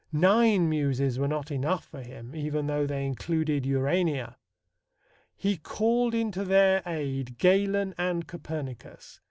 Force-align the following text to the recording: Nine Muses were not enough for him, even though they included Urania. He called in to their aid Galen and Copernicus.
Nine 0.11 0.67
Muses 0.67 1.19
were 1.19 1.27
not 1.27 1.51
enough 1.51 1.85
for 1.85 2.01
him, 2.01 2.35
even 2.35 2.65
though 2.65 2.87
they 2.87 3.05
included 3.05 3.67
Urania. 3.67 4.35
He 5.35 5.57
called 5.57 6.15
in 6.15 6.31
to 6.31 6.43
their 6.43 6.81
aid 6.87 7.37
Galen 7.37 7.93
and 7.99 8.25
Copernicus. 8.25 9.19